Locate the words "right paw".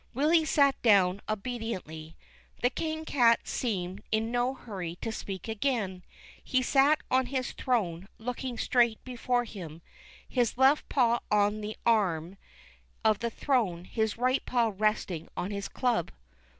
14.17-14.73